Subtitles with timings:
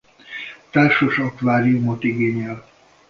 [0.69, 2.67] Társas akváriumot igényel.